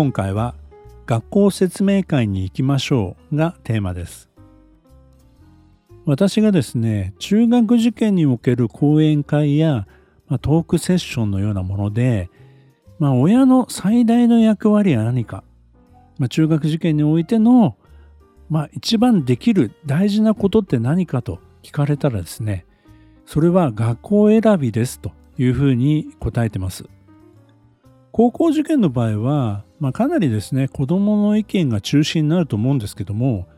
[0.00, 0.54] 今回は
[1.04, 4.30] 学校説明会に行きましょうがテーマです。
[6.06, 9.86] 私がですね中学受験における講演会や、
[10.26, 12.30] まあ、トークセッションのようなもので、
[12.98, 15.44] まあ、親の最大の役割は何か、
[16.16, 17.76] まあ、中学受験においての、
[18.48, 22.64] まあ、一番できる大事なことって何かと聞かれたらですね
[23.26, 26.86] それは学校選びですというふうに答えてます。
[28.12, 33.48] 高校受験の場合は、まあ、かなりですね子どもの意見が中心になると思うんですけども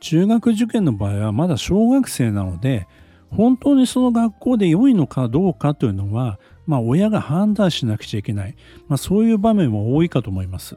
[0.00, 2.86] 中学受験の場合はまだ小学生なので
[3.30, 8.56] 本当にその学校で良いのかどうかというのは、まあ、親が判断しなくちゃいけない、
[8.88, 10.76] まあ、そういう場面も多いかと思います。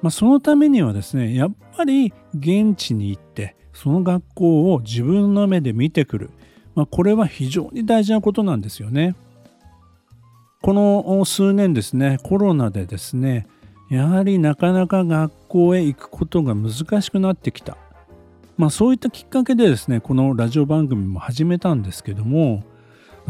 [0.00, 6.30] まあ、そのためにはですねやっぱり現地に行ってその学校を自分の目で見てくる、
[6.74, 9.14] まあ、これは非常に大事なことなんですよね。
[10.64, 13.46] この数年ですねコロナでですね
[13.90, 17.76] やはりなかなか学校へ行くことが難しくなってきた
[18.56, 22.64] まあそういったきっかけでですねこのラジオ番組も始めたんですけども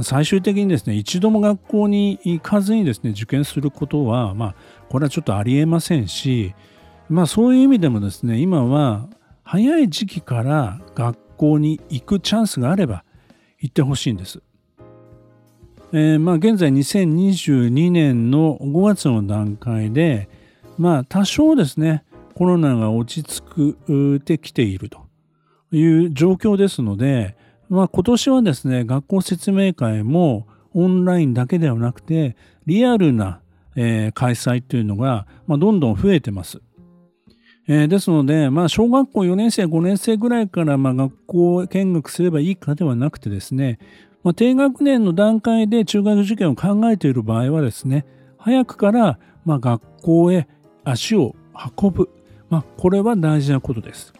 [0.00, 4.54] 最終的にですね一度も学校に行かずにですね受験することはまあ
[4.88, 6.54] これはちょっとありえませんし
[7.08, 9.08] まあそういう意味でもですね今は
[9.42, 13.02] 早い時期から学校に行くチャンスがあれば
[13.58, 14.41] 行ってほしいんです。
[15.97, 20.28] えー、まあ現在2022年の5月の段階で
[20.77, 22.03] まあ多少ですね
[22.34, 25.06] コロナが落ち着くてきていると
[25.71, 27.37] いう状況ですので、
[27.69, 33.41] まあ、今年はですね学校説明会もオンラインだけではなくてリアルな、
[33.77, 36.60] えー、開催というのが、まあ、どんどん増えてます。
[37.69, 43.78] えー、ですので、まあ、小学校4年生5年生ぐらいからまあ学校見学すればいいかではなくてですね、
[44.24, 48.06] まあ、低学年の段階で中学受験を考えている場合はですね
[48.38, 50.48] 早くからま学校へ
[50.84, 51.36] 足を
[51.80, 52.10] 運ぶ、
[52.48, 54.12] まあ、これは大事なことです。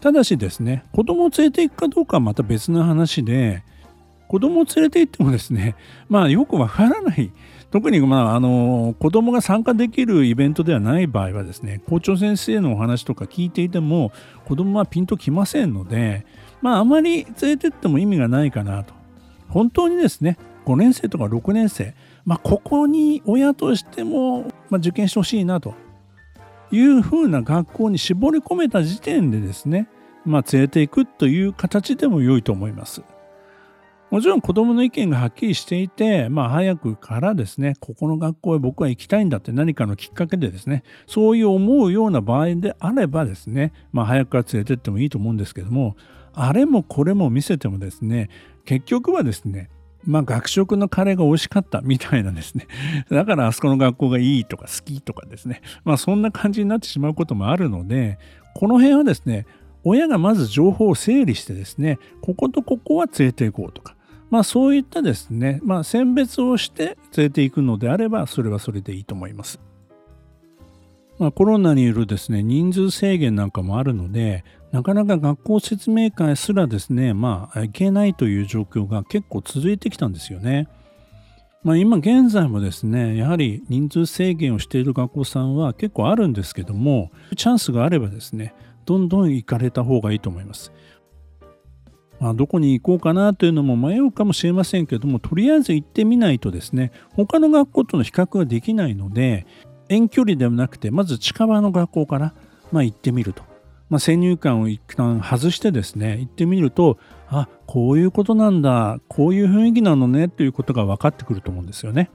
[0.00, 3.64] ただしですね、子供を連れて行くかどうかはまた別の話で、
[4.28, 5.74] 子供を連れて行ってもですね、
[6.08, 7.32] まあよくわからない、
[7.70, 14.12] 特にまああの子供が参加できるイベントではない場合はですね、校長先生のお話とか聞いていても、
[14.44, 16.24] 子供はピンときませんので、
[16.60, 18.94] まああまり連れてっても意味がないかなと。
[19.48, 20.36] 本当にですね、
[20.66, 25.74] 5年生とか6年生、まあここに親としても、受験してほしいなと
[26.70, 29.88] いうふうな学校に絞り込めた時点でですね、
[30.24, 33.02] まあ、連れていくという形でも良いと思います。
[34.10, 45.94] もちろん子供の意見がはっきりしていて、まあ早くからですね、ここの学校へ僕は行きたいんだって何かのきっかけでですね、そういう思うような場合であればですね、まあ早くから連れてってもいいと思うんですけども、
[46.40, 48.30] あれもこれも見せてもですね、
[48.64, 49.70] 結局はですね、
[50.04, 52.68] まあ学食のカレーが美味しかったみたいなですね。
[53.10, 55.62] だからあそこの学校がいいとか好きとかですね。
[55.84, 58.18] まあそんな感じになってしまうこともあるので、
[58.54, 59.46] この辺はですね、
[59.82, 63.96] 親がまず情報を整理してですね、こことここは連れて行こうとか、
[64.30, 69.60] まあそういったですね、まあ選別をして連れて行くのであれば、それはそれでいいと思います。
[71.18, 80.68] まあ、コロナによるですね、人数制限なんかもあるので、なかなか学校説明会すらですね、まあ、いけないという状況が結構続いてきたんですよね。
[81.64, 90.72] まあ、今現在もですね、やはり人数制限をしている学校さんは結構あるんですけども、チャンスがあればですね、どんどん行かれた方がいいと思います。
[92.20, 99.46] まあ、どこに行こうかなというのも迷うかもしれませんけども、とりあえず行ってみないとですね、他の学校との比較ができないので、
[99.88, 102.34] 遠距離ではなくて、まず近場の学校から、
[102.70, 103.47] まあ、行ってみると。
[103.90, 106.98] まあ、先入観を一旦外してですね、行ってみると、
[107.28, 112.10] あ、こういうことなんだ、こういう雰囲気なのねということが分かってくると思うんですよね。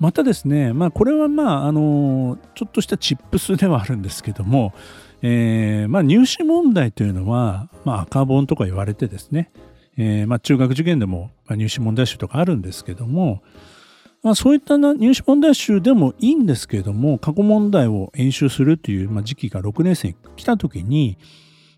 [0.00, 4.74] またですね、まあ、これはまあ、あの、ちょっとしたチップスではあるんですけども、
[5.22, 9.52] えー、まあ、入試問題というのは、まあ、赤本とか言われてですね、
[9.96, 13.42] えー、ま、中学受験でも入試問題集とかあるんですけども、
[14.22, 21.18] まあ、そういった入試問題集でもいいんですけれども、過去問題を演習するという、まあ、時期が6年生に来た時に、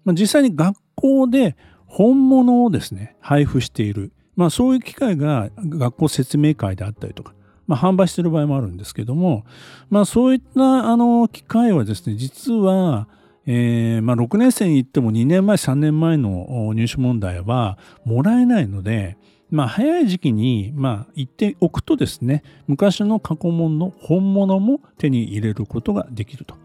[0.05, 1.57] まあ、実際に学校で
[1.87, 7.33] 本物をですね、配布している、まあ、そういう機会が学校説明会であったりとか、
[7.67, 9.47] まあ、販売している場合もあるんですけども、
[9.89, 13.09] まあ、そういったあの機械はですね実は、
[13.47, 19.19] えーまあ、6年生に行っても2年前3年前の入試問題はもらえないので、
[19.51, 26.57] まあ、早い時期に、まあ、行っておくとですね昔の過去問の本物も手に入れることができると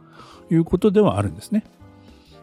[0.50, 1.64] いうことではあるんですね。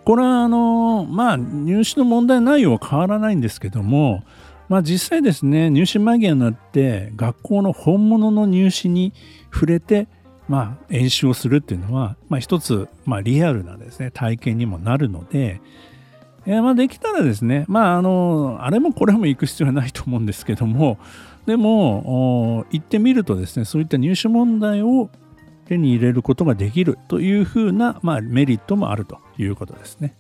[0.05, 4.23] これはあのまあ入試の問題内容は変わらないんですけども
[4.69, 9.13] まあ実際ですね入試間際になって学校の本物の入試に
[9.53, 10.07] 触れて
[10.49, 15.61] まあ演習をするっていうのは、まあ、一つ、まあ、リアルなですね体験にもなるので、
[16.47, 20.99] えー、まあできたらですねまああのあれもこれも行く必要はないと思うんですけども
[21.47, 25.11] でも行ってみるとですねそういった入試問題を
[25.67, 30.15] 手に入れることができるというふうな、まあ、メリットもあるということですね。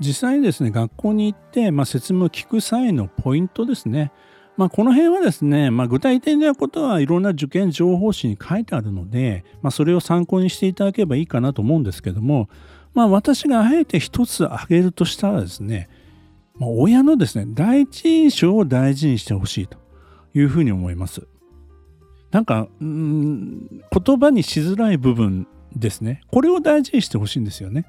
[0.00, 4.10] 実際にですね学校に行って、まあ、説明を聞く際のポイントですね。
[4.56, 12.48] まあ、この辺はですね、まあ、具体的なことはいろんな受験情報誌に書いてあるので、まあ、それを参考にしていただければいいかなと思うんですけども、
[12.94, 15.88] まあ、私があえて一つ挙げるとしたらですね、
[16.56, 19.78] まあ、親のですね第一印象を大事にしてほしいと
[20.34, 21.26] いうふうに思います。
[22.30, 26.20] なんか、ん、言葉にしづらい部分ですね。
[26.28, 27.86] これを大事にしてほしいんですよね。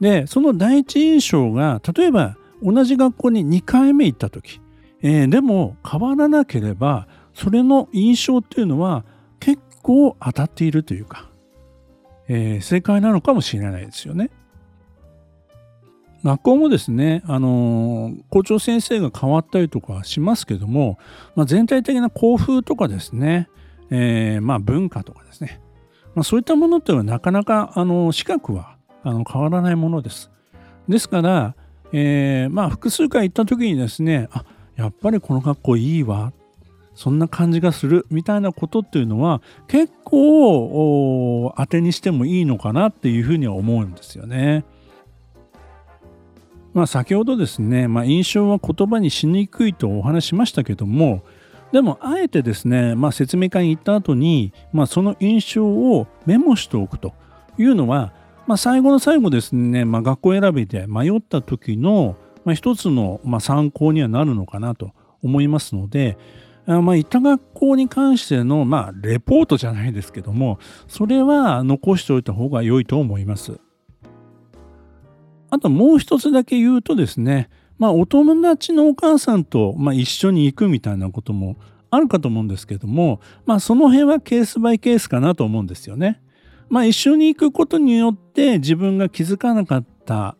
[0.00, 4.60] で、その第一印象が、例えば同じ学校に2回目行った時、
[5.02, 9.04] えー、でも変わらなければ、それの印象っていうのは
[9.40, 11.28] 結構当たっているというか、
[12.28, 14.30] えー、正解なのかもしれないですよね。
[16.24, 20.98] 学校もですね、あの校長先生が変わったりとかしますけども、
[21.36, 23.48] まあ、全体的な校風とかですね、
[23.90, 25.60] えー、まあ文化とかですね、
[26.16, 30.30] まあ、そういったものっていうのはなかなかあの資格はあの変わらないものです。
[30.88, 31.54] ですから、
[31.92, 34.44] え、まあ複数回行った時にですね、あ
[34.76, 36.32] やっぱりこの学校いいわ、
[36.94, 44.64] そんな感じがするみたいなことっていうのは結構当てにしてもいいのかなっていうふうには思うんですよね。
[46.72, 51.22] まあ、先ほどですね、まあ、印象は言葉にしにくいとお話しましたけども
[51.72, 57.14] でもあえてですね、まあ、説明会に行った後に、まあ、その印象をメモしておくと
[57.56, 58.12] いうのは、
[58.46, 62.16] まあ、最後の最後ですね、まあ、学校選びで迷った時の、
[62.46, 66.16] まあ、一つの、まあ、参考にはなるのかなと思いますので、
[66.66, 70.58] まあ、行った学校に関しての、まあ、レポートじゃないですけども、
[70.88, 73.60] それは残しておいた方が良いと思います。
[75.50, 77.48] あともう一つだけ言うとですね、
[77.78, 81.56] まあお友達のお母さんと、まあ、一緒に行くみたいなことも
[81.90, 86.20] あるかと思うんですけども、まあその辺はケースバイケースかなと思うんですよね。
[86.68, 89.84] まあ一緒に行くことによって自分が気づかなかっ、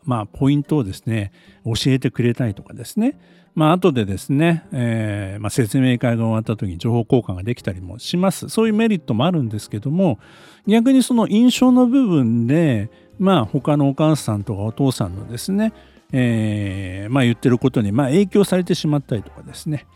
[0.04, 1.32] まあ、ポイントをですね、
[1.64, 3.18] 教えてくれたりとかですね、
[3.54, 8.50] まあ後でですね、えーまあ、説明会が終わった時に情報交換ができたりもします。
[8.50, 10.18] そういうメリットもあるんですけども、
[10.66, 15.72] 逆にその印象の部分で、まあ他のお母さんとかお父さんのですね、
[16.12, 19.86] えー、まあ言ってることにま影響されてしまったりとかですね。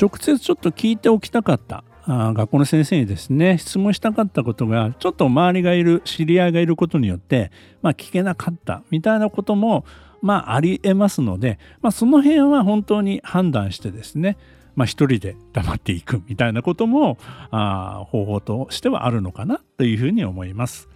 [0.00, 1.84] 直接ちょっと聞いておきたかった。
[2.06, 7.50] あ学校の先生にですね質問したかったことがちょっと周りがいる知り合いがいることによって
[7.82, 9.84] まあ聞けなかったみたいなことも
[10.22, 14.36] まあありえますので、まあ、その辺は本当に判断してですね
[14.76, 17.18] まあ、一人で黙っていくみたいなことも
[17.50, 20.88] あ方法としてはあるのかなというふうに思います。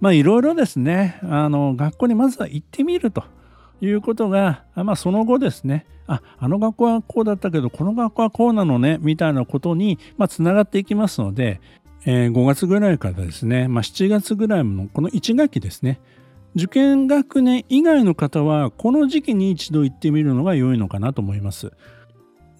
[0.00, 3.24] まあいろいろですね、あの学校にまずは行ってみると
[3.80, 11.60] いうことが、まあその後ですね、あ、あの学校はこうだったけど、この学校はこうなのね、みたいなことに、まあ、つながっていきますので、
[12.06, 16.00] えー、5月ぐらいからですね、まあ、7月ぐらいのこの1学期ですね、
[16.56, 21.70] 受験学年以外の方は、この時期に一度行ってみるのが良いのかなと思います。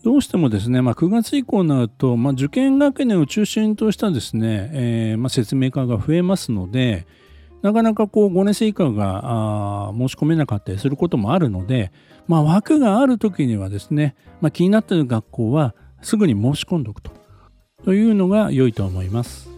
[0.04, 7.06] どうしてもですね、まあ、9月以降になると、まあ、受験学年を中心としたですね、えーまあ、説明会が増えますので、
[7.62, 11.92] なかなかこう5年生以下が申し込めなかったりすることもあるので、
[12.26, 17.10] まあ、枠がある時にはですね、まあ、気になっている学校はすぐに申し込んでおくと
[17.84, 19.57] というのが良いと思います。